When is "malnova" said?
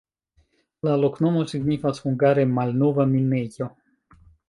2.57-3.09